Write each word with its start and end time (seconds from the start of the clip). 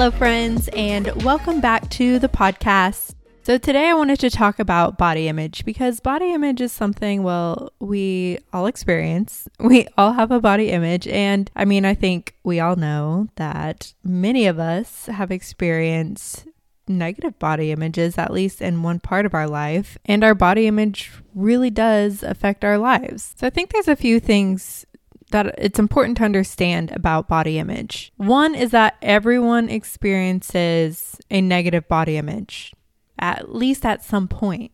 Hello, 0.00 0.10
friends, 0.10 0.70
and 0.72 1.12
welcome 1.24 1.60
back 1.60 1.90
to 1.90 2.18
the 2.18 2.26
podcast. 2.26 3.14
So, 3.42 3.58
today 3.58 3.90
I 3.90 3.92
wanted 3.92 4.18
to 4.20 4.30
talk 4.30 4.58
about 4.58 4.96
body 4.96 5.28
image 5.28 5.62
because 5.66 6.00
body 6.00 6.32
image 6.32 6.62
is 6.62 6.72
something, 6.72 7.22
well, 7.22 7.70
we 7.80 8.38
all 8.50 8.64
experience. 8.64 9.46
We 9.60 9.86
all 9.98 10.12
have 10.14 10.30
a 10.30 10.40
body 10.40 10.70
image. 10.70 11.06
And 11.06 11.50
I 11.54 11.66
mean, 11.66 11.84
I 11.84 11.92
think 11.92 12.34
we 12.42 12.60
all 12.60 12.76
know 12.76 13.28
that 13.36 13.92
many 14.02 14.46
of 14.46 14.58
us 14.58 15.04
have 15.04 15.30
experienced 15.30 16.46
negative 16.88 17.38
body 17.38 17.70
images, 17.70 18.16
at 18.16 18.32
least 18.32 18.62
in 18.62 18.82
one 18.82 19.00
part 19.00 19.26
of 19.26 19.34
our 19.34 19.46
life. 19.46 19.98
And 20.06 20.24
our 20.24 20.34
body 20.34 20.66
image 20.66 21.12
really 21.34 21.68
does 21.68 22.22
affect 22.22 22.64
our 22.64 22.78
lives. 22.78 23.34
So, 23.36 23.46
I 23.46 23.50
think 23.50 23.70
there's 23.70 23.86
a 23.86 23.96
few 23.96 24.18
things 24.18 24.86
that 25.30 25.54
it's 25.58 25.78
important 25.78 26.16
to 26.18 26.24
understand 26.24 26.90
about 26.92 27.28
body 27.28 27.58
image. 27.58 28.12
One 28.16 28.54
is 28.54 28.70
that 28.70 28.96
everyone 29.02 29.68
experiences 29.68 31.18
a 31.30 31.40
negative 31.40 31.88
body 31.88 32.16
image, 32.16 32.74
at 33.18 33.54
least 33.54 33.84
at 33.84 34.04
some 34.04 34.28
point, 34.28 34.72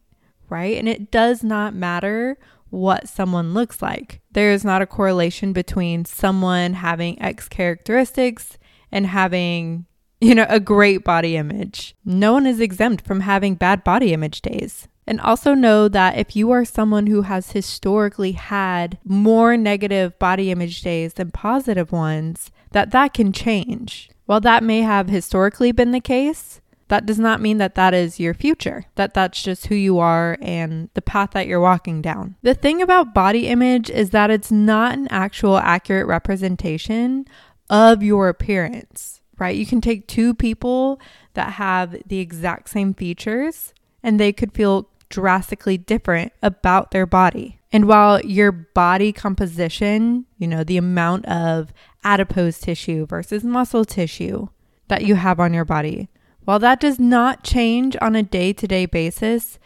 right? 0.49 0.77
And 0.77 0.89
it 0.89 1.11
does 1.11 1.43
not 1.43 1.75
matter 1.75 2.39
what 2.71 3.09
someone 3.09 3.55
looks 3.55 3.81
like. 3.81 4.21
There 4.33 4.53
is 4.53 4.65
not 4.65 4.83
a 4.83 4.87
correlation 4.87 5.53
between 5.53 6.05
someone 6.05 6.75
having 6.75 7.21
X 7.23 7.49
characteristics 7.49 8.59
and 8.91 9.07
having, 9.07 9.87
you 10.21 10.35
know, 10.35 10.47
a 10.49 10.61
great 10.61 11.05
body 11.05 11.37
image. 11.37 11.95
No 12.05 12.33
one 12.33 12.47
is 12.47 12.61
exempt 12.61 13.07
from 13.07 13.21
having 13.21 13.55
bad 13.55 13.85
body 13.85 14.13
image 14.13 14.43
days. 14.43 14.89
And 15.07 15.21
also 15.21 15.55
know 15.55 15.89
that 15.89 16.19
if 16.19 16.35
you 16.35 16.51
are 16.51 16.65
someone 16.65 17.07
who 17.07 17.23
has 17.23 17.53
historically 17.53 18.33
had 18.33 18.99
more 19.05 19.57
negative 19.57 20.19
body 20.19 20.51
image 20.51 20.83
days 20.83 21.15
than 21.15 21.31
positive 21.31 21.93
ones, 21.93 22.51
that 22.73 22.91
that 22.91 23.15
can 23.15 23.33
change. 23.33 24.11
While 24.27 24.41
that 24.41 24.65
may 24.65 24.81
have 24.81 25.09
historically 25.09 25.71
been 25.71 25.93
the 25.93 26.01
case, 26.01 26.61
that 26.89 27.07
does 27.07 27.19
not 27.19 27.41
mean 27.41 27.59
that 27.59 27.75
that 27.75 27.95
is 27.95 28.21
your 28.21 28.35
future, 28.35 28.85
that 28.95 29.15
that's 29.15 29.43
just 29.43 29.67
who 29.67 29.75
you 29.75 29.99
are 29.99 30.39
and 30.41 30.89
the 30.95 31.03
path 31.03 31.31
that 31.33 31.47
you're 31.47 31.61
walking 31.61 32.01
down. 32.01 32.37
The 32.43 32.55
thing 32.55 32.81
about 32.81 33.15
body 33.15 33.49
image 33.49 33.91
is 33.91 34.11
that 34.11 34.31
it's 34.31 34.53
not 34.53 34.97
an 34.97 35.09
actual 35.09 35.59
accurate 35.59 36.07
representation 36.07 37.27
of 37.69 38.03
your 38.03 38.29
appearance, 38.29 39.21
right? 39.39 39.57
You 39.57 39.67
can 39.67 39.81
take 39.81 40.07
two 40.07 40.35
people 40.35 41.01
that 41.35 41.55
have 41.55 41.97
the 42.07 42.19
exact 42.19 42.69
same 42.69 42.95
features 42.95 43.75
and 44.03 44.21
they 44.21 44.33
could 44.33 44.53
feel 44.53 44.89
drastically 45.09 45.79
different 45.79 46.33
about 46.43 46.91
their 46.91 47.07
body. 47.07 47.61
And 47.73 47.87
while 47.87 48.21
your 48.21 48.53
body 48.53 49.13
composition, 49.13 50.27
you 50.39 50.47
know, 50.47 50.65
the 50.65 50.77
amount 50.77 51.27
of 51.27 51.73
adipose 52.05 52.59
tissue 52.59 53.07
versus 53.07 53.45
muscle 53.45 53.85
tissue 53.85 54.49
that 54.89 55.05
you 55.05 55.17
have 55.17 55.41
on 55.41 55.53
your 55.53 55.65
body, 55.65 56.09
while 56.45 56.59
that 56.61 56.81
does 56.81 56.99
not 56.99 57.43
change 57.43 57.97
on 58.01 58.15
a 58.15 58.23
day 58.23 58.53
to 58.53 58.67
day 58.67 58.87
basis, 58.87 59.59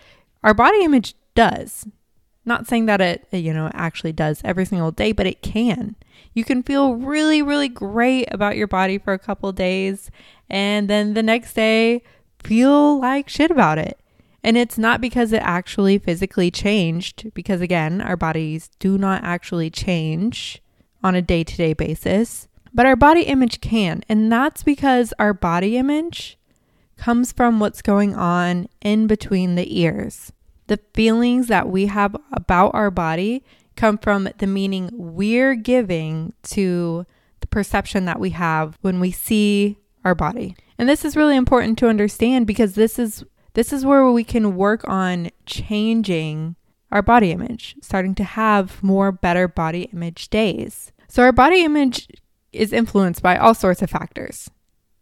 our 0.43 0.55
body 0.55 0.83
image 0.83 1.15
does. 1.35 1.87
Not 2.47 2.67
saying 2.67 2.87
that 2.87 3.03
it, 3.03 3.29
you 3.33 3.53
know, 3.53 3.71
actually 3.75 4.13
does 4.13 4.41
every 4.45 4.65
single 4.65 4.91
day, 4.91 5.13
but 5.13 5.27
it 5.27 5.43
can. 5.43 5.95
You 6.33 6.43
can 6.43 6.63
feel 6.63 6.95
really, 6.95 7.43
really 7.43 7.69
great 7.69 8.33
about 8.33 8.57
your 8.57 8.67
body 8.67 8.99
for 8.99 9.13
a 9.13 9.19
couple 9.19 9.53
days 9.53 10.11
and 10.49 10.89
then 10.89 11.15
the 11.15 11.23
next 11.23 11.55
day 11.55 12.03
feel 12.43 12.99
like 12.99 13.29
shit 13.29 13.51
about 13.51 13.79
it. 13.79 14.01
And 14.43 14.57
it's 14.57 14.79
not 14.79 15.01
because 15.01 15.33
it 15.33 15.43
actually 15.43 15.99
physically 15.99 16.51
changed, 16.51 17.33
because 17.35 17.61
again, 17.61 18.01
our 18.01 18.17
bodies 18.17 18.71
do 18.79 18.97
not 18.97 19.23
actually 19.23 19.71
change 19.71 20.63
on 21.03 21.15
a 21.15 21.23
day 21.23 21.45
to 21.45 21.57
day 21.57 21.73
basis, 21.73 22.49
but 22.73 22.87
our 22.87 22.97
body 22.97 23.23
image 23.23 23.61
can. 23.61 24.03
And 24.09 24.31
that's 24.31 24.63
because 24.63 25.13
our 25.19 25.35
body 25.35 25.77
image 25.77 26.39
comes 26.97 27.33
from 27.33 27.61
what's 27.61 27.83
going 27.83 28.15
on 28.15 28.69
in 28.81 29.07
between 29.07 29.55
the 29.55 29.81
ears. 29.81 30.33
The 30.69 30.79
feelings 30.95 31.49
that 31.49 31.69
we 31.69 31.87
have 31.87 32.17
about 32.33 32.75
our 32.75 32.91
body 32.91 33.43
come 33.77 33.99
from 33.99 34.29
the 34.39 34.47
meaning 34.47 34.91
we're 34.93 35.55
giving 35.55 36.33
to 36.43 37.07
the 37.41 37.47
perception 37.47 38.05
that 38.05 38.21
we 38.21 38.31
have 38.31 38.79
when 38.83 39.01
we 39.01 39.11
see 39.11 39.79
our 40.05 40.15
body. 40.15 40.55
And 40.79 40.89
this 40.89 41.05
is 41.05 41.17
really 41.17 41.37
important 41.37 41.79
to 41.79 41.89
understand 41.89 42.47
because 42.47 42.75
this 42.75 42.99
is 42.99 43.25
this 43.55 43.73
is 43.73 43.85
where 43.85 44.11
we 44.11 44.25
can 44.25 44.57
work 44.57 44.87
on 44.89 45.31
changing 45.47 46.57
our 46.93 47.03
body 47.03 47.31
image, 47.31 47.77
starting 47.81 48.15
to 48.17 48.25
have 48.25 48.83
more 48.83 49.13
better 49.13 49.49
body 49.49 49.83
image 49.93 50.29
days. 50.29 50.93
So, 51.09 51.23
our 51.23 51.33
body 51.33 51.65
image 51.65 52.09
is 52.53 52.73
influenced 52.73 53.23
by 53.23 53.37
all 53.37 53.55
sorts 53.55 53.83
of 53.83 53.91
factors, 53.91 54.51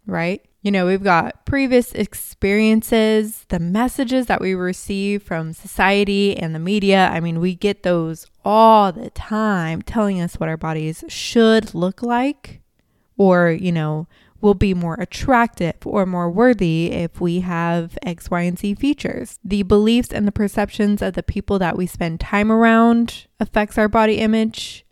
right? 0.07 0.43
You 0.63 0.73
know, 0.73 0.87
we've 0.87 1.05
got 1.05 1.47
previous 1.47 1.93
experiences, 1.93 3.47
the 3.49 3.61
messages 3.61 4.27
that 4.27 4.41
we 4.41 4.55
receive 4.55 5.23
from 5.23 5.53
society 5.53 6.37
and 6.37 6.55
the 6.55 6.59
media. 6.59 7.09
I 7.13 7.21
mean, 7.21 7.41
we 7.41 7.55
get 7.55 7.85
those 7.85 8.27
all 8.45 8.91
the 8.93 9.11
time 9.11 9.83
telling 9.83 10.21
us 10.21 10.35
what 10.35 10.49
our 10.49 10.57
bodies 10.57 11.05
should 11.09 11.75
look 11.75 12.03
like, 12.03 12.61
or, 13.17 13.51
you 13.51 13.71
know, 13.71 14.09
will 14.41 14.55
be 14.55 14.75
more 14.75 14.95
attractive 14.95 15.75
or 15.85 16.07
more 16.07 16.31
worthy 16.31 16.93
if 16.93 17.21
we 17.21 17.41
have 17.41 17.99
X, 18.03 18.31
Y, 18.31 18.43
and 18.43 18.59
Z 18.59 18.75
features. 18.75 19.39
The 19.45 19.63
beliefs 19.63 20.13
and 20.13 20.27
the 20.27 20.33
perceptions 20.33 21.03
of 21.03 21.15
the 21.15 21.23
people 21.23 21.59
that 21.59 21.77
we 21.77 21.87
spend 21.87 22.21
time 22.21 22.53
around 22.53 23.27
affects 23.41 23.79
our 23.79 23.89
body 23.89 24.19
image. 24.19 24.85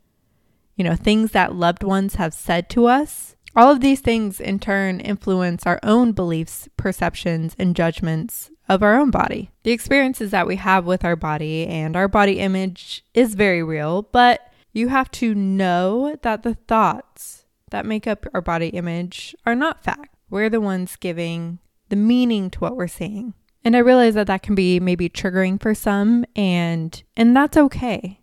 You 0.76 0.84
know, 0.84 0.94
things 0.96 1.32
that 1.32 1.54
loved 1.54 1.82
ones 1.82 2.16
have 2.16 2.34
said 2.34 2.68
to 2.70 2.86
us. 2.86 3.36
All 3.54 3.70
of 3.70 3.80
these 3.80 4.00
things 4.00 4.40
in 4.40 4.58
turn 4.58 5.00
influence 5.00 5.66
our 5.66 5.80
own 5.82 6.12
beliefs, 6.12 6.68
perceptions, 6.76 7.56
and 7.58 7.74
judgments 7.74 8.50
of 8.68 8.82
our 8.82 8.98
own 8.98 9.10
body. 9.10 9.50
The 9.62 9.70
experiences 9.70 10.30
that 10.32 10.46
we 10.46 10.56
have 10.56 10.84
with 10.84 11.04
our 11.04 11.16
body 11.16 11.66
and 11.66 11.96
our 11.96 12.08
body 12.08 12.40
image 12.40 13.04
is 13.14 13.34
very 13.34 13.62
real, 13.62 14.02
but 14.02 14.52
you 14.72 14.88
have 14.88 15.10
to 15.12 15.34
know 15.34 16.16
that 16.20 16.42
the 16.42 16.54
thoughts 16.54 17.35
that 17.70 17.86
make 17.86 18.06
up 18.06 18.26
our 18.32 18.40
body 18.40 18.68
image 18.68 19.34
are 19.44 19.54
not 19.54 19.82
fact. 19.82 20.14
We're 20.30 20.50
the 20.50 20.60
ones 20.60 20.96
giving 20.96 21.58
the 21.88 21.96
meaning 21.96 22.50
to 22.50 22.58
what 22.60 22.76
we're 22.76 22.88
seeing. 22.88 23.34
And 23.64 23.76
I 23.76 23.80
realize 23.80 24.14
that 24.14 24.28
that 24.28 24.42
can 24.42 24.54
be 24.54 24.78
maybe 24.78 25.08
triggering 25.08 25.60
for 25.60 25.74
some 25.74 26.24
and 26.36 27.02
and 27.16 27.36
that's 27.36 27.56
okay. 27.56 28.20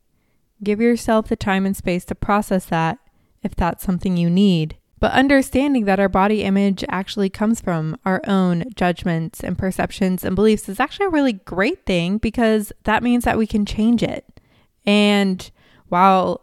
Give 0.64 0.80
yourself 0.80 1.28
the 1.28 1.36
time 1.36 1.66
and 1.66 1.76
space 1.76 2.06
to 2.06 2.16
process 2.16 2.66
that 2.66 3.00
if 3.42 3.56
that's 3.56 3.84
something 3.84 4.16
you 4.16 4.30
need. 4.30 4.78
But 5.02 5.12
understanding 5.12 5.84
that 5.84 6.00
our 6.00 6.08
body 6.08 6.44
image 6.44 6.86
actually 6.88 7.30
comes 7.30 7.60
from 7.60 7.98
our 8.06 8.22
own 8.26 8.64
judgments 8.74 9.42
and 9.42 9.58
perceptions 9.58 10.24
and 10.24 10.34
beliefs 10.34 10.70
is 10.70 10.80
actually 10.80 11.08
a 11.08 11.10
really 11.10 11.34
great 11.34 11.86
thing 11.86 12.20
because 12.20 12.72
that 12.86 13.04
means 13.04 13.26
that 13.26 13.38
we 13.38 13.46
can 13.46 13.66
change 13.66 14.02
it. 14.02 14.40
And 14.86 15.52
while, 15.90 16.40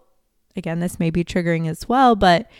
again, 0.57 0.81
this 0.81 1.01
may 1.01 1.09
be 1.09 1.25
triggering 1.25 1.71
as 1.71 1.89
well, 1.89 2.15
but 2.15 2.51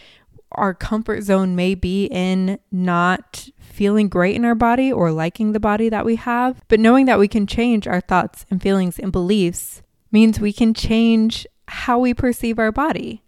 our 0.61 0.75
comfort 0.75 1.23
zone 1.23 1.57
may 1.57 1.75
be 1.75 2.05
in 2.07 2.59
not 2.71 3.49
feeling 3.59 4.09
great 4.09 4.37
in 4.37 4.45
our 4.45 4.55
body 4.55 4.93
or 4.93 5.11
liking 5.11 5.53
the 5.53 5.61
body 5.61 5.89
that 5.89 6.05
we 6.05 6.17
have, 6.17 6.61
but 6.69 6.79
knowing 6.79 7.07
that 7.07 7.19
we 7.19 7.27
can 7.27 7.47
change 7.47 7.89
our 7.89 8.01
thoughts 8.01 8.45
and 8.51 8.63
feelings 8.63 8.99
and 8.99 9.11
beliefs 9.11 9.83
means 10.13 10.39
we 10.39 10.53
can 10.53 10.75
change 10.75 11.47
how 11.67 11.99
we 11.99 12.13
perceive 12.13 12.59
our 12.59 12.73
body, 12.73 13.23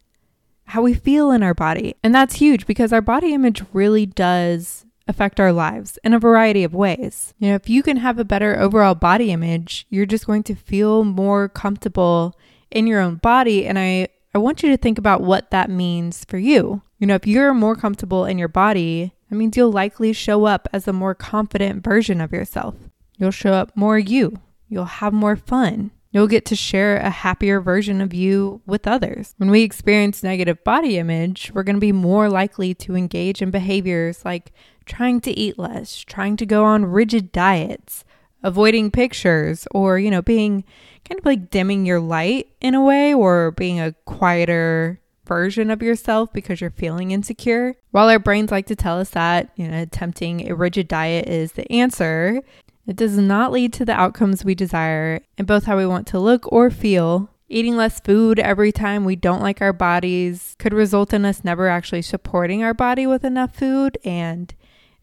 how 0.67 0.83
we 0.83 0.95
feel 0.95 1.31
in 1.31 1.43
our 1.43 1.55
body. 1.55 1.95
And 2.03 2.15
that's 2.15 2.37
huge 2.37 2.67
because 2.67 2.93
our 2.93 3.01
body 3.01 3.33
image 3.33 3.63
really 3.73 4.05
does 4.05 4.85
affect 5.09 5.41
our 5.41 5.53
lives 5.53 5.99
in 6.05 6.13
a 6.13 6.19
variety 6.19 6.65
of 6.65 6.75
ways. 6.75 7.35
You 7.39 7.51
know, 7.51 7.55
if 7.55 7.69
you 7.69 7.83
can 7.83 7.97
have 7.99 8.19
a 8.19 8.25
better 8.25 8.59
overall 8.59 8.95
body 8.95 9.33
image, 9.33 9.87
you're 9.91 10.07
just 10.07 10.27
going 10.27 10.43
to 10.45 10.55
feel 10.55 11.05
more 11.05 11.49
comfortable 11.49 12.39
in 12.71 12.87
your 12.87 13.01
own 13.01 13.17
body. 13.17 13.67
And 13.67 13.79
I, 13.79 14.09
I 14.35 14.39
want 14.39 14.63
you 14.63 14.71
to 14.71 14.77
think 14.77 14.99
about 14.99 15.23
what 15.23 15.51
that 15.51 15.71
means 15.71 16.25
for 16.25 16.39
you. 16.39 16.83
You 17.03 17.09
know, 17.09 17.17
if 17.17 17.27
you're 17.27 17.53
more 17.53 17.75
comfortable 17.75 18.27
in 18.27 18.39
your 18.39 18.47
body, 18.47 19.13
that 19.29 19.35
means 19.35 19.57
you'll 19.57 19.73
likely 19.73 20.13
show 20.13 20.45
up 20.45 20.69
as 20.73 20.87
a 20.87 20.93
more 20.93 21.17
confident 21.17 21.83
version 21.83 22.21
of 22.21 22.31
yourself. 22.31 22.77
You'll 23.19 23.33
show 23.33 23.55
up 23.55 23.77
more 23.77 23.99
you. 23.99 24.39
You'll 24.69 24.85
have 24.85 25.13
more 25.13 25.35
fun. 25.35 25.91
You'll 26.13 26.29
get 26.29 26.45
to 26.45 26.55
share 26.55 26.99
a 26.99 27.11
happier 27.11 27.61
version 27.61 28.01
of 28.01 28.15
you 28.15 28.63
with 28.67 28.87
others. 28.87 29.35
When 29.39 29.51
we 29.51 29.63
experience 29.63 30.23
negative 30.23 30.63
body 30.63 30.97
image, 30.97 31.51
we're 31.53 31.65
going 31.65 31.75
to 31.75 31.81
be 31.81 31.91
more 31.91 32.31
likely 32.31 32.73
to 32.75 32.95
engage 32.95 33.43
in 33.43 33.51
behaviors 33.51 34.25
like 34.25 34.53
trying 34.87 35.21
to 35.23 35.33
eat 35.33 35.59
less, 35.59 36.05
trying 36.05 36.37
to 36.37 36.47
go 36.47 36.63
on 36.65 36.85
rigid 36.85 37.33
diets, 37.33 38.05
avoiding 38.45 38.93
pictures, 38.93 39.67
or, 39.73 39.99
you 39.99 40.09
know, 40.09 40.23
being 40.23 40.63
kind 41.05 41.19
of 41.19 41.27
like 41.27 41.51
dimming 41.51 41.85
your 41.85 41.99
light 41.99 42.53
in 42.61 42.77
a 42.77 42.85
way 42.85 43.13
or 43.13 43.51
being 43.51 43.81
a 43.81 43.91
quieter, 44.05 45.01
version 45.27 45.71
of 45.71 45.83
yourself 45.83 46.33
because 46.33 46.61
you're 46.61 46.71
feeling 46.71 47.11
insecure. 47.11 47.75
While 47.91 48.09
our 48.09 48.19
brains 48.19 48.51
like 48.51 48.67
to 48.67 48.77
tell 48.77 48.99
us 48.99 49.11
that, 49.11 49.51
you 49.57 49.69
know, 49.69 49.83
attempting 49.83 50.51
a 50.51 50.55
rigid 50.55 50.89
diet 50.89 51.29
is 51.29 51.53
the 51.53 51.71
answer, 51.71 52.43
it 52.87 52.97
does 52.97 53.17
not 53.17 53.53
lead 53.53 53.73
to 53.75 53.85
the 53.85 53.93
outcomes 53.93 54.45
we 54.45 54.55
desire 54.55 55.21
in 55.39 55.47
both 55.47 55.65
how 55.65 55.77
we 55.77 55.87
want 55.87 56.07
to 56.09 56.19
look 56.19 56.51
or 56.53 56.71
feel. 56.71 57.29
Eating 57.49 57.77
less 57.77 58.01
food 58.01 58.39
every 58.39 58.73
time 58.73 59.05
we 59.05 59.15
don't 59.15 59.43
like 59.43 59.61
our 59.61 59.75
bodies 59.75 60.57
could 60.59 60.73
result 60.73 61.13
in 61.13 61.25
us 61.25 61.45
never 61.45 61.69
actually 61.69 62.03
supporting 62.03 62.63
our 62.63 62.73
body 62.73 63.07
with 63.07 63.25
enough 63.25 63.55
food 63.55 63.99
and 64.05 64.55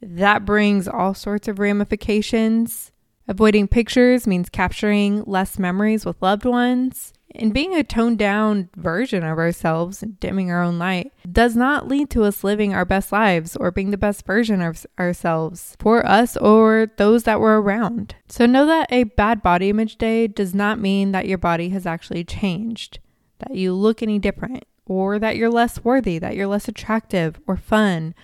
that 0.02 0.46
brings 0.46 0.88
all 0.88 1.14
sorts 1.14 1.48
of 1.48 1.60
ramifications. 1.60 2.92
Avoiding 3.28 3.68
pictures 3.68 4.26
means 4.26 4.50
capturing 4.50 5.24
less 5.26 5.60
memories 5.60 6.06
with 6.06 6.22
loved 6.22 6.46
ones. 6.46 7.14
And 7.36 7.54
being 7.54 7.76
a 7.76 7.84
toned 7.84 8.18
down 8.18 8.70
version 8.76 9.24
of 9.24 9.38
ourselves 9.38 10.02
and 10.02 10.20
dimming 10.20 10.50
our 10.50 10.64
own 10.64 10.80
light 10.80 11.14
does 11.32 11.56
not 11.56 11.88
lead 11.88 12.10
to 12.12 12.24
us 12.24 12.44
living 12.44 12.74
our 12.74 12.86
best 12.86 13.12
lives 13.12 13.56
or 13.56 13.72
being 13.72 13.92
the 13.92 13.98
best 13.98 14.26
version 14.26 14.62
of 14.62 14.86
ourselves 14.98 15.76
for 15.80 16.06
us 16.06 16.36
or 16.38 16.92
those 16.98 17.24
that 17.24 17.40
were 17.40 17.62
around. 17.62 18.16
So 18.28 18.46
know 18.46 18.66
that 18.66 18.92
a 18.92 19.04
bad 19.04 19.44
body 19.44 19.70
image 19.70 19.98
day 19.98 20.28
does 20.28 20.56
not 20.56 20.80
mean 20.80 21.12
that 21.12 21.28
your 21.28 21.38
body 21.38 21.70
has 21.70 21.86
actually 21.86 22.24
changed, 22.24 23.00
that 23.40 23.56
you 23.56 23.74
look 23.74 24.02
any 24.02 24.18
different, 24.18 24.66
or 24.88 25.20
that 25.20 25.38
you're 25.38 25.52
less 25.52 25.84
worthy, 25.84 26.18
that 26.18 26.36
you're 26.36 26.48
less 26.48 26.68
attractive 26.68 27.40
or 27.46 27.56
fun 27.56 28.16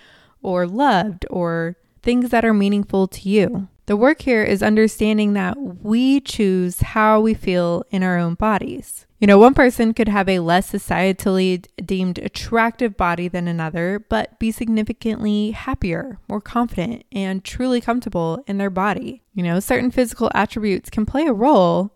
or 0.42 0.66
loved 0.66 1.24
or 1.30 1.76
things 2.02 2.30
that 2.30 2.44
are 2.44 2.54
meaningful 2.54 3.06
to 3.06 3.28
you. 3.28 3.68
The 3.86 3.96
work 3.96 4.22
here 4.22 4.42
is 4.42 4.64
understanding 4.64 5.34
that 5.34 5.56
we 5.56 6.20
choose 6.20 6.80
how 6.80 7.20
we 7.20 7.34
feel 7.34 7.84
in 7.90 8.02
our 8.02 8.18
own 8.18 8.34
bodies. 8.34 9.06
You 9.20 9.28
know, 9.28 9.38
one 9.38 9.54
person 9.54 9.94
could 9.94 10.08
have 10.08 10.28
a 10.28 10.40
less 10.40 10.72
societally 10.72 11.64
deemed 11.84 12.18
attractive 12.18 12.96
body 12.96 13.28
than 13.28 13.46
another, 13.46 14.04
but 14.08 14.38
be 14.40 14.50
significantly 14.50 15.52
happier, 15.52 16.18
more 16.28 16.40
confident, 16.40 17.04
and 17.12 17.44
truly 17.44 17.80
comfortable 17.80 18.42
in 18.48 18.58
their 18.58 18.70
body. 18.70 19.22
You 19.34 19.44
know, 19.44 19.60
certain 19.60 19.92
physical 19.92 20.30
attributes 20.34 20.90
can 20.90 21.06
play 21.06 21.26
a 21.26 21.32
role. 21.32 21.92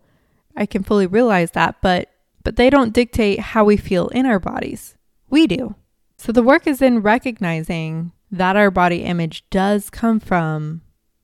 I 0.55 0.65
can 0.65 0.83
fully 0.83 1.07
realize 1.07 1.51
that, 1.51 1.75
but 1.81 2.09
but 2.43 2.55
they 2.55 2.71
don't 2.71 2.93
dictate 2.93 3.39
how 3.39 3.65
we 3.65 3.77
feel 3.77 4.07
in 4.07 4.25
our 4.25 4.39
bodies. 4.39 4.95
We 5.29 5.45
do. 5.45 5.75
So 6.17 6.31
the 6.31 6.41
work 6.41 6.65
is 6.65 6.81
in 6.81 7.01
recognizing 7.03 8.13
that 8.31 8.55
our 8.55 8.71
body 8.71 9.03
image 9.03 9.47
does 9.51 9.91
come 9.91 10.19
from 10.19 10.81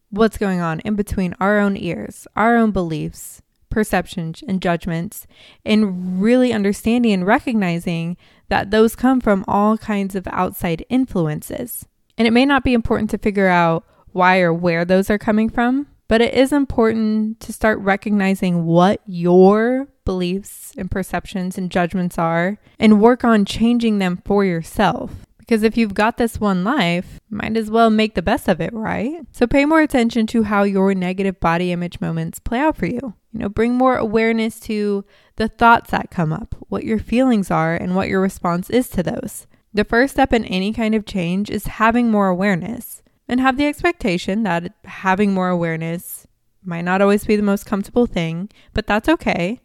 what's 0.10 0.38
going 0.38 0.60
on 0.60 0.80
in 0.82 0.96
between 0.96 1.36
our 1.40 1.60
own 1.60 1.78
ears, 1.78 2.28
our 2.36 2.56
own 2.56 2.72
beliefs, 2.72 3.42
perceptions, 3.70 4.44
and 4.48 4.62
judgments, 4.62 5.28
and 5.66 6.22
really 6.22 6.54
understanding 6.54 7.12
and 7.12 7.26
recognizing 7.26 8.18
that 8.50 8.72
those 8.72 8.96
come 8.96 9.20
from 9.20 9.44
all 9.48 9.78
kinds 9.78 10.16
of 10.16 10.28
outside 10.28 10.86
influences. 10.90 11.86
And 12.18 12.28
it 12.28 12.32
may 12.32 12.46
not 12.46 12.64
be 12.64 12.74
important 12.74 13.10
to 13.12 13.18
figure 13.18 13.48
out 13.48 13.86
why 14.12 14.40
or 14.40 14.54
where 14.54 14.86
those 14.86 15.10
are 15.10 15.20
coming 15.20 15.50
from, 15.50 15.88
but 16.08 16.22
it 16.22 16.34
is 16.34 16.54
important 16.54 17.40
to 17.42 17.54
start 17.54 17.80
recognizing 17.80 18.66
what 18.66 19.02
your 19.06 19.88
beliefs 20.06 20.74
and 20.78 20.90
perceptions 20.90 21.58
and 21.58 21.70
judgments 21.70 22.18
are 22.18 22.58
and 22.80 23.02
work 23.02 23.24
on 23.26 23.44
changing 23.44 24.00
them 24.00 24.22
for 24.24 24.46
yourself. 24.46 25.27
Because 25.48 25.64
if 25.64 25.78
you've 25.78 25.94
got 25.94 26.18
this 26.18 26.42
one 26.42 26.66
life, 26.66 27.22
might 27.30 27.56
as 27.56 27.72
well 27.72 27.90
make 27.90 28.16
the 28.16 28.22
best 28.22 28.50
of 28.50 28.60
it, 28.60 28.74
right? 28.74 29.22
So 29.32 29.48
pay 29.48 29.64
more 29.64 29.80
attention 29.80 30.28
to 30.28 30.44
how 30.44 30.64
your 30.64 30.94
negative 30.94 31.40
body 31.40 31.72
image 31.72 32.02
moments 32.02 32.40
play 32.40 32.60
out 32.60 32.76
for 32.76 32.86
you. 32.86 33.14
You 33.32 33.40
know, 33.40 33.50
bring 33.50 33.74
more 33.74 33.96
awareness 33.96 34.60
to 34.62 35.06
the 35.38 35.48
thoughts 35.48 35.92
that 35.92 36.12
come 36.12 36.34
up, 36.34 36.54
what 36.68 36.84
your 36.84 37.00
feelings 37.00 37.50
are, 37.50 37.76
and 37.76 37.96
what 37.96 38.10
your 38.10 38.20
response 38.20 38.70
is 38.70 38.90
to 38.90 39.04
those. 39.04 39.48
The 39.74 39.86
first 39.86 40.16
step 40.16 40.34
in 40.34 40.44
any 40.46 40.74
kind 40.74 40.94
of 40.94 41.06
change 41.06 41.50
is 41.50 41.68
having 41.68 42.12
more 42.12 42.28
awareness 42.28 43.02
and 43.30 43.40
have 43.40 43.58
the 43.58 43.68
expectation 43.68 44.44
that 44.44 44.74
having 44.84 45.34
more 45.34 45.50
awareness 45.50 46.28
might 46.64 46.82
not 46.82 47.02
always 47.02 47.24
be 47.24 47.38
the 47.38 47.44
most 47.44 47.66
comfortable 47.66 48.06
thing, 48.06 48.50
but 48.74 48.86
that's 48.86 49.08
okay. 49.08 49.62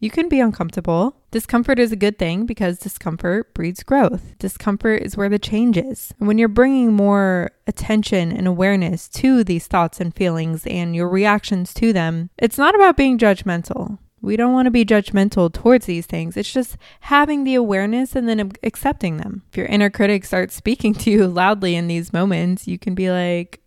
You 0.00 0.10
can 0.10 0.28
be 0.28 0.40
uncomfortable. 0.40 1.16
Discomfort 1.34 1.80
is 1.80 1.90
a 1.90 1.96
good 1.96 2.16
thing 2.16 2.46
because 2.46 2.78
discomfort 2.78 3.54
breeds 3.54 3.82
growth. 3.82 4.38
Discomfort 4.38 5.02
is 5.02 5.16
where 5.16 5.28
the 5.28 5.36
change 5.36 5.76
is. 5.76 6.14
And 6.20 6.28
when 6.28 6.38
you're 6.38 6.46
bringing 6.46 6.92
more 6.92 7.50
attention 7.66 8.30
and 8.30 8.46
awareness 8.46 9.08
to 9.08 9.42
these 9.42 9.66
thoughts 9.66 10.00
and 10.00 10.14
feelings 10.14 10.64
and 10.64 10.94
your 10.94 11.08
reactions 11.08 11.74
to 11.74 11.92
them, 11.92 12.30
it's 12.38 12.56
not 12.56 12.76
about 12.76 12.96
being 12.96 13.18
judgmental. 13.18 13.98
We 14.20 14.36
don't 14.36 14.52
want 14.52 14.66
to 14.66 14.70
be 14.70 14.84
judgmental 14.84 15.52
towards 15.52 15.86
these 15.86 16.06
things. 16.06 16.36
It's 16.36 16.52
just 16.52 16.76
having 17.00 17.42
the 17.42 17.56
awareness 17.56 18.14
and 18.14 18.28
then 18.28 18.52
accepting 18.62 19.16
them. 19.16 19.42
If 19.50 19.56
your 19.56 19.66
inner 19.66 19.90
critic 19.90 20.24
starts 20.24 20.54
speaking 20.54 20.94
to 20.94 21.10
you 21.10 21.26
loudly 21.26 21.74
in 21.74 21.88
these 21.88 22.12
moments, 22.12 22.68
you 22.68 22.78
can 22.78 22.94
be 22.94 23.10
like, 23.10 23.60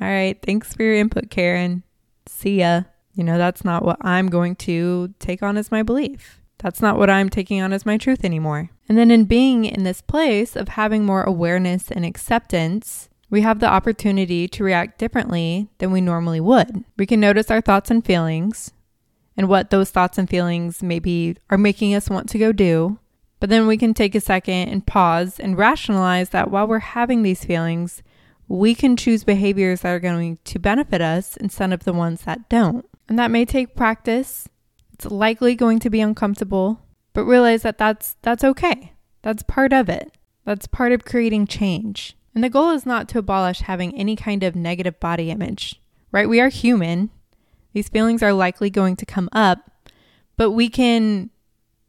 all 0.00 0.06
right, 0.06 0.40
thanks 0.40 0.72
for 0.72 0.84
your 0.84 0.94
input, 0.94 1.30
Karen. 1.30 1.82
See 2.28 2.60
ya. 2.60 2.82
You 3.14 3.24
know, 3.24 3.38
that's 3.38 3.64
not 3.64 3.84
what 3.84 3.98
I'm 4.02 4.28
going 4.28 4.54
to 4.54 5.12
take 5.18 5.42
on 5.42 5.56
as 5.56 5.72
my 5.72 5.82
belief. 5.82 6.37
That's 6.58 6.82
not 6.82 6.98
what 6.98 7.10
I'm 7.10 7.28
taking 7.28 7.60
on 7.60 7.72
as 7.72 7.86
my 7.86 7.96
truth 7.96 8.24
anymore. 8.24 8.70
And 8.88 8.98
then 8.98 9.10
in 9.10 9.24
being 9.24 9.64
in 9.64 9.84
this 9.84 10.00
place 10.00 10.56
of 10.56 10.68
having 10.68 11.04
more 11.04 11.22
awareness 11.22 11.90
and 11.90 12.04
acceptance, 12.04 13.08
we 13.30 13.42
have 13.42 13.60
the 13.60 13.68
opportunity 13.68 14.48
to 14.48 14.64
react 14.64 14.98
differently 14.98 15.68
than 15.78 15.92
we 15.92 16.00
normally 16.00 16.40
would. 16.40 16.84
We 16.96 17.06
can 17.06 17.20
notice 17.20 17.50
our 17.50 17.60
thoughts 17.60 17.90
and 17.90 18.04
feelings 18.04 18.72
and 19.36 19.48
what 19.48 19.70
those 19.70 19.90
thoughts 19.90 20.18
and 20.18 20.28
feelings 20.28 20.82
maybe 20.82 21.36
are 21.48 21.58
making 21.58 21.94
us 21.94 22.10
want 22.10 22.28
to 22.30 22.38
go 22.38 22.52
do. 22.52 22.98
But 23.40 23.50
then 23.50 23.66
we 23.68 23.76
can 23.76 23.94
take 23.94 24.14
a 24.14 24.20
second 24.20 24.68
and 24.68 24.84
pause 24.84 25.38
and 25.38 25.56
rationalize 25.56 26.30
that 26.30 26.50
while 26.50 26.66
we're 26.66 26.80
having 26.80 27.22
these 27.22 27.44
feelings, 27.44 28.02
we 28.48 28.74
can 28.74 28.96
choose 28.96 29.22
behaviors 29.22 29.82
that 29.82 29.90
are 29.90 30.00
going 30.00 30.38
to 30.44 30.58
benefit 30.58 31.00
us 31.00 31.36
instead 31.36 31.72
of 31.72 31.84
the 31.84 31.92
ones 31.92 32.22
that 32.22 32.48
don't. 32.48 32.84
And 33.08 33.18
that 33.18 33.30
may 33.30 33.44
take 33.44 33.76
practice. 33.76 34.48
It's 34.98 35.06
likely 35.06 35.54
going 35.54 35.78
to 35.80 35.90
be 35.90 36.00
uncomfortable, 36.00 36.80
but 37.12 37.22
realize 37.22 37.62
that 37.62 37.78
that's 37.78 38.16
that's 38.22 38.42
okay. 38.42 38.94
That's 39.22 39.44
part 39.44 39.72
of 39.72 39.88
it. 39.88 40.12
That's 40.44 40.66
part 40.66 40.90
of 40.90 41.04
creating 41.04 41.46
change. 41.46 42.16
And 42.34 42.42
the 42.42 42.50
goal 42.50 42.70
is 42.70 42.84
not 42.84 43.08
to 43.10 43.18
abolish 43.18 43.60
having 43.60 43.94
any 43.94 44.16
kind 44.16 44.42
of 44.42 44.56
negative 44.56 44.98
body 44.98 45.30
image. 45.30 45.80
Right? 46.10 46.28
We 46.28 46.40
are 46.40 46.48
human. 46.48 47.10
These 47.74 47.88
feelings 47.88 48.24
are 48.24 48.32
likely 48.32 48.70
going 48.70 48.96
to 48.96 49.06
come 49.06 49.28
up, 49.30 49.70
but 50.36 50.50
we 50.50 50.68
can 50.68 51.30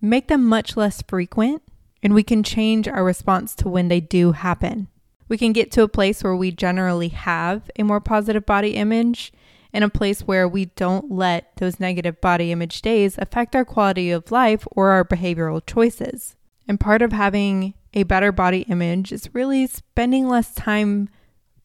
make 0.01 0.27
them 0.27 0.45
much 0.45 0.77
less 0.77 1.01
frequent 1.01 1.63
and 2.03 2.13
we 2.13 2.21
can 2.21 2.43
change 2.43 2.87
our 2.87 3.03
response 3.03 3.55
to 3.55 3.69
when 3.69 3.87
they 3.87 3.99
do 3.99 4.33
happen. 4.33 4.87
We 5.27 5.37
can 5.37 5.51
get 5.51 5.71
to 5.71 5.83
a 5.83 5.87
place 5.87 6.23
where 6.23 6.35
we 6.35 6.51
generally 6.51 7.09
have 7.09 7.71
a 7.75 7.83
more 7.83 7.99
positive 7.99 8.45
body 8.45 8.75
image 8.75 9.31
in 9.71 9.83
a 9.83 9.89
place 9.89 10.21
where 10.21 10.47
we 10.47 10.65
don't 10.65 11.11
let 11.11 11.55
those 11.57 11.79
negative 11.79 12.19
body 12.21 12.51
image 12.51 12.81
days 12.81 13.17
affect 13.17 13.55
our 13.55 13.65
quality 13.65 14.11
of 14.11 14.31
life 14.31 14.67
or 14.71 14.89
our 14.89 15.05
behavioral 15.05 15.65
choices. 15.65 16.35
And 16.67 16.79
part 16.79 17.01
of 17.01 17.11
having 17.11 17.73
a 17.93 18.03
better 18.03 18.31
body 18.31 18.61
image 18.61 19.11
is 19.11 19.33
really 19.33 19.67
spending 19.67 20.27
less 20.27 20.53
time 20.53 21.09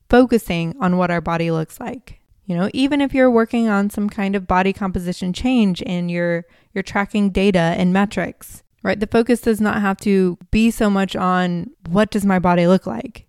focusing 0.08 0.74
on 0.80 0.96
what 0.96 1.10
our 1.10 1.20
body 1.20 1.50
looks 1.50 1.80
like. 1.80 2.20
You 2.46 2.56
know, 2.56 2.70
even 2.74 3.00
if 3.00 3.14
you're 3.14 3.30
working 3.30 3.68
on 3.68 3.88
some 3.88 4.10
kind 4.10 4.36
of 4.36 4.46
body 4.46 4.72
composition 4.72 5.32
change 5.32 5.82
and 5.86 6.10
you're 6.10 6.44
you're 6.74 6.82
tracking 6.82 7.30
data 7.30 7.58
and 7.58 7.92
metrics, 7.92 8.62
right? 8.82 9.00
The 9.00 9.06
focus 9.06 9.40
does 9.40 9.60
not 9.60 9.80
have 9.80 9.96
to 9.98 10.36
be 10.50 10.70
so 10.70 10.90
much 10.90 11.16
on 11.16 11.70
what 11.88 12.10
does 12.10 12.26
my 12.26 12.38
body 12.38 12.66
look 12.66 12.86
like? 12.86 13.26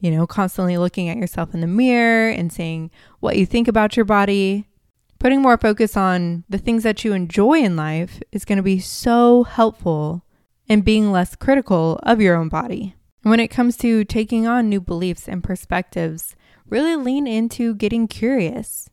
You 0.00 0.10
know, 0.10 0.26
constantly 0.26 0.78
looking 0.78 1.08
at 1.08 1.16
yourself 1.16 1.54
in 1.54 1.60
the 1.60 1.66
mirror 1.66 2.30
and 2.30 2.52
saying 2.52 2.90
what 3.20 3.36
you 3.36 3.46
think 3.46 3.68
about 3.68 3.96
your 3.96 4.04
body. 4.04 4.66
Putting 5.18 5.42
more 5.42 5.58
focus 5.58 5.96
on 5.96 6.44
the 6.48 6.56
things 6.56 6.82
that 6.82 7.04
you 7.04 7.12
enjoy 7.12 7.60
in 7.60 7.76
life 7.76 8.22
is 8.32 8.46
going 8.46 8.56
to 8.56 8.62
be 8.62 8.80
so 8.80 9.44
helpful 9.44 10.24
in 10.66 10.80
being 10.80 11.12
less 11.12 11.36
critical 11.36 12.00
of 12.02 12.20
your 12.20 12.36
own 12.36 12.48
body. 12.48 12.94
When 13.22 13.38
it 13.40 13.48
comes 13.48 13.76
to 13.78 14.04
taking 14.04 14.46
on 14.46 14.70
new 14.70 14.80
beliefs 14.80 15.28
and 15.28 15.44
perspectives, 15.44 16.34
really 16.66 16.96
lean 16.96 17.26
into 17.26 17.74
getting 17.74 18.08
curious. 18.08 18.88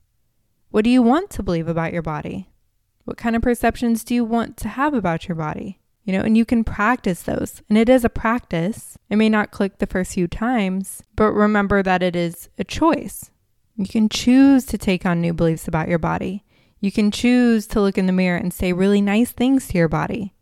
What 0.69 0.83
do 0.83 0.89
you 0.89 1.01
want 1.01 1.29
to 1.29 1.43
believe 1.43 1.69
about 1.69 1.93
your 1.93 2.01
body? 2.01 2.49
What 3.05 3.15
kind 3.15 3.37
of 3.37 3.41
perceptions 3.41 4.03
do 4.03 4.13
you 4.13 4.25
want 4.25 4.57
to 4.57 4.67
have 4.67 4.93
about 4.93 5.29
your 5.29 5.35
body? 5.35 5.79
You 6.07 6.13
know, 6.13 6.21
and 6.21 6.37
you 6.37 6.45
can 6.45 6.63
practice 6.63 7.23
those. 7.23 7.61
And 7.67 7.77
it 7.77 7.89
is 7.89 8.05
a 8.05 8.09
practice. 8.09 8.97
It 9.09 9.17
may 9.17 9.27
not 9.27 9.51
click 9.51 9.77
the 9.77 9.85
first 9.85 10.13
few 10.13 10.25
times, 10.29 11.03
but 11.17 11.33
remember 11.33 11.83
that 11.83 12.01
it 12.01 12.15
is 12.15 12.47
a 12.57 12.63
choice. 12.63 13.29
You 13.75 13.85
can 13.85 14.07
choose 14.07 14.65
to 14.67 14.77
take 14.77 15.05
on 15.05 15.19
new 15.19 15.33
beliefs 15.33 15.67
about 15.67 15.89
your 15.89 15.99
body. 15.99 16.45
You 16.79 16.93
can 16.93 17.11
choose 17.11 17.67
to 17.67 17.81
look 17.81 17.97
in 17.97 18.05
the 18.05 18.13
mirror 18.13 18.37
and 18.37 18.53
say 18.53 18.71
really 18.71 19.01
nice 19.01 19.31
things 19.33 19.67
to 19.67 19.77
your 19.77 19.89
body. 19.89 20.33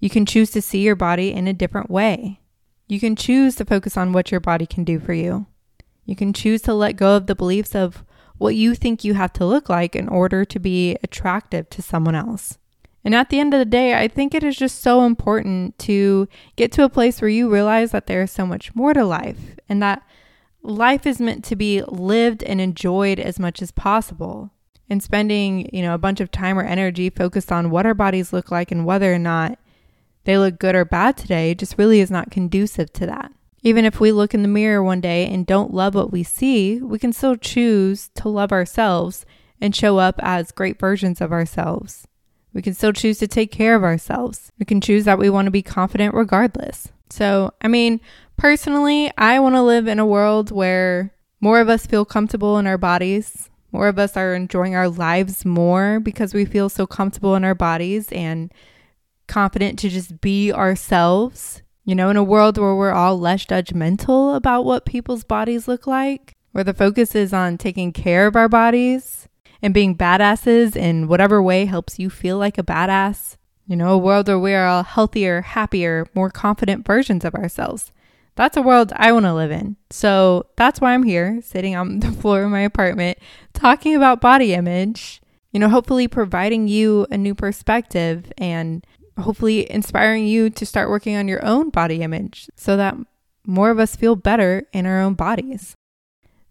You 0.00 0.10
can 0.10 0.26
choose 0.26 0.50
to 0.50 0.60
see 0.60 0.80
your 0.80 0.96
body 0.96 1.32
in 1.32 1.46
a 1.46 1.52
different 1.52 1.90
way. 1.90 2.40
You 2.88 2.98
can 2.98 3.14
choose 3.14 3.54
to 3.56 3.64
focus 3.64 3.96
on 3.96 4.12
what 4.12 4.32
your 4.32 4.40
body 4.40 4.66
can 4.66 4.82
do 4.82 4.98
for 4.98 5.12
you. 5.12 5.46
You 6.04 6.16
can 6.16 6.32
choose 6.32 6.60
to 6.62 6.74
let 6.74 6.96
go 6.96 7.16
of 7.16 7.28
the 7.28 7.36
beliefs 7.36 7.76
of 7.76 8.04
what 8.36 8.56
you 8.56 8.74
think 8.74 9.04
you 9.04 9.14
have 9.14 9.32
to 9.34 9.46
look 9.46 9.68
like 9.68 9.94
in 9.94 10.08
order 10.08 10.44
to 10.44 10.58
be 10.58 10.96
attractive 11.04 11.70
to 11.70 11.82
someone 11.82 12.16
else. 12.16 12.58
And 13.04 13.14
at 13.14 13.28
the 13.28 13.38
end 13.38 13.52
of 13.52 13.58
the 13.58 13.66
day, 13.66 13.94
I 13.94 14.08
think 14.08 14.34
it 14.34 14.42
is 14.42 14.56
just 14.56 14.80
so 14.80 15.04
important 15.04 15.78
to 15.80 16.26
get 16.56 16.72
to 16.72 16.84
a 16.84 16.88
place 16.88 17.20
where 17.20 17.28
you 17.28 17.52
realize 17.52 17.90
that 17.90 18.06
there 18.06 18.22
is 18.22 18.30
so 18.30 18.46
much 18.46 18.74
more 18.74 18.94
to 18.94 19.04
life 19.04 19.56
and 19.68 19.82
that 19.82 20.02
life 20.62 21.06
is 21.06 21.20
meant 21.20 21.44
to 21.44 21.56
be 21.56 21.82
lived 21.82 22.42
and 22.42 22.60
enjoyed 22.60 23.20
as 23.20 23.38
much 23.38 23.60
as 23.60 23.70
possible. 23.70 24.50
And 24.88 25.02
spending, 25.02 25.70
you 25.74 25.82
know, 25.82 25.94
a 25.94 25.98
bunch 25.98 26.20
of 26.20 26.30
time 26.30 26.58
or 26.58 26.62
energy 26.62 27.08
focused 27.08 27.50
on 27.50 27.70
what 27.70 27.86
our 27.86 27.94
bodies 27.94 28.32
look 28.32 28.50
like 28.50 28.70
and 28.70 28.84
whether 28.84 29.12
or 29.12 29.18
not 29.18 29.58
they 30.24 30.36
look 30.38 30.58
good 30.58 30.74
or 30.74 30.84
bad 30.84 31.16
today 31.16 31.54
just 31.54 31.78
really 31.78 32.00
is 32.00 32.10
not 32.10 32.30
conducive 32.30 32.92
to 32.94 33.06
that. 33.06 33.32
Even 33.62 33.86
if 33.86 33.98
we 33.98 34.12
look 34.12 34.34
in 34.34 34.42
the 34.42 34.48
mirror 34.48 34.82
one 34.82 35.00
day 35.00 35.26
and 35.26 35.46
don't 35.46 35.72
love 35.72 35.94
what 35.94 36.12
we 36.12 36.22
see, 36.22 36.80
we 36.80 36.98
can 36.98 37.14
still 37.14 37.34
choose 37.36 38.10
to 38.14 38.28
love 38.28 38.52
ourselves 38.52 39.24
and 39.58 39.74
show 39.74 39.98
up 39.98 40.16
as 40.22 40.52
great 40.52 40.78
versions 40.78 41.22
of 41.22 41.32
ourselves. 41.32 42.06
We 42.54 42.62
can 42.62 42.72
still 42.72 42.92
choose 42.92 43.18
to 43.18 43.28
take 43.28 43.50
care 43.50 43.74
of 43.74 43.82
ourselves. 43.82 44.52
We 44.58 44.64
can 44.64 44.80
choose 44.80 45.04
that 45.04 45.18
we 45.18 45.28
want 45.28 45.46
to 45.46 45.50
be 45.50 45.62
confident 45.62 46.14
regardless. 46.14 46.88
So, 47.10 47.52
I 47.60 47.68
mean, 47.68 48.00
personally, 48.36 49.12
I 49.18 49.40
want 49.40 49.56
to 49.56 49.62
live 49.62 49.86
in 49.88 49.98
a 49.98 50.06
world 50.06 50.50
where 50.50 51.12
more 51.40 51.60
of 51.60 51.68
us 51.68 51.86
feel 51.86 52.04
comfortable 52.04 52.58
in 52.58 52.66
our 52.66 52.78
bodies. 52.78 53.50
More 53.72 53.88
of 53.88 53.98
us 53.98 54.16
are 54.16 54.34
enjoying 54.34 54.74
our 54.74 54.88
lives 54.88 55.44
more 55.44 56.00
because 56.00 56.32
we 56.32 56.44
feel 56.44 56.68
so 56.68 56.86
comfortable 56.86 57.34
in 57.34 57.44
our 57.44 57.56
bodies 57.56 58.10
and 58.12 58.52
confident 59.26 59.78
to 59.80 59.88
just 59.88 60.20
be 60.20 60.52
ourselves 60.52 61.62
you 61.84 61.94
know, 61.94 62.08
in 62.08 62.16
a 62.16 62.24
world 62.24 62.56
where 62.56 62.74
we're 62.74 62.92
all 62.92 63.18
less 63.18 63.44
judgmental 63.44 64.34
about 64.34 64.64
what 64.64 64.86
people's 64.86 65.22
bodies 65.22 65.68
look 65.68 65.86
like, 65.86 66.34
where 66.52 66.64
the 66.64 66.72
focus 66.72 67.14
is 67.14 67.32
on 67.32 67.58
taking 67.58 67.92
care 67.92 68.26
of 68.26 68.36
our 68.36 68.48
bodies 68.48 69.28
and 69.64 69.72
being 69.72 69.96
badasses 69.96 70.76
in 70.76 71.08
whatever 71.08 71.42
way 71.42 71.64
helps 71.64 71.98
you 71.98 72.10
feel 72.10 72.36
like 72.36 72.58
a 72.58 72.62
badass. 72.62 73.38
You 73.66 73.76
know, 73.76 73.92
a 73.92 73.98
world 73.98 74.28
where 74.28 74.38
we 74.38 74.52
are 74.52 74.66
all 74.66 74.82
healthier, 74.82 75.40
happier, 75.40 76.06
more 76.14 76.28
confident 76.28 76.84
versions 76.84 77.24
of 77.24 77.34
ourselves. 77.34 77.90
That's 78.34 78.58
a 78.58 78.62
world 78.62 78.92
I 78.94 79.10
want 79.10 79.24
to 79.24 79.32
live 79.32 79.50
in. 79.50 79.76
So 79.88 80.44
that's 80.56 80.82
why 80.82 80.92
I'm 80.92 81.02
here, 81.02 81.40
sitting 81.40 81.74
on 81.74 82.00
the 82.00 82.12
floor 82.12 82.42
of 82.42 82.50
my 82.50 82.60
apartment, 82.60 83.16
talking 83.54 83.96
about 83.96 84.20
body 84.20 84.52
image, 84.52 85.22
you 85.50 85.58
know, 85.58 85.70
hopefully 85.70 86.08
providing 86.08 86.68
you 86.68 87.06
a 87.10 87.16
new 87.16 87.34
perspective 87.34 88.30
and 88.36 88.86
hopefully 89.18 89.70
inspiring 89.70 90.26
you 90.26 90.50
to 90.50 90.66
start 90.66 90.90
working 90.90 91.16
on 91.16 91.26
your 91.26 91.42
own 91.42 91.70
body 91.70 92.02
image 92.02 92.50
so 92.54 92.76
that 92.76 92.98
more 93.46 93.70
of 93.70 93.78
us 93.78 93.96
feel 93.96 94.14
better 94.14 94.66
in 94.74 94.84
our 94.84 95.00
own 95.00 95.14
bodies. 95.14 95.74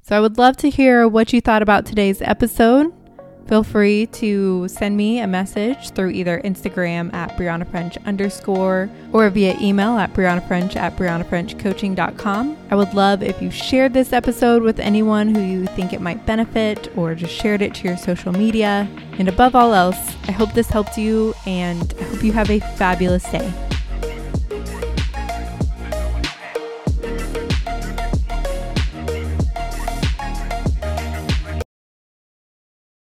So 0.01 0.17
I 0.17 0.20
would 0.20 0.39
love 0.39 0.58
to 0.58 0.70
hear 0.72 1.08
what 1.08 1.32
you 1.32 1.41
thought 1.41 1.62
about 1.62 1.86
today's 1.86 2.20
episode. 2.24 2.91
Feel 3.48 3.64
free 3.64 4.08
to 4.08 4.68
send 4.68 4.96
me 4.96 5.20
a 5.20 5.28
message 5.28 5.92
through 5.92 6.12
either 6.12 6.42
Instagram 6.44 7.14
at 7.14 7.38
Brianna 7.38 7.70
French 7.70 7.98
underscore 8.06 8.90
or 9.12 9.30
via 9.30 9.58
email 9.60 9.98
at 9.98 10.14
Brianna 10.14 10.48
French 10.48 10.76
at 10.76 10.96
BriannaFrenchCoaching.com. 10.96 12.58
I 12.72 12.76
would 12.76 12.94
love 12.94 13.22
if 13.22 13.42
you 13.42 13.52
shared 13.52 13.94
this 13.94 14.14
episode 14.14 14.64
with 14.64 14.80
anyone 14.80 15.36
who 15.36 15.42
you 15.42 15.66
think 15.68 15.94
it 15.94 16.02
might 16.02 16.26
benefit 16.26 16.96
or 16.98 17.16
just 17.16 17.34
shared 17.34 17.62
it 17.62 17.76
to 17.76 17.88
your 17.88 17.98
social 17.98 18.32
media. 18.32 18.88
And 19.20 19.28
above 19.28 19.56
all 19.56 19.74
else, 19.74 20.16
I 20.28 20.32
hope 20.32 20.54
this 20.54 20.70
helped 20.70 20.98
you 20.98 21.34
and 21.46 21.94
I 22.00 22.04
hope 22.04 22.24
you 22.24 22.32
have 22.32 22.50
a 22.50 22.60
fabulous 22.60 23.30
day. 23.30 23.73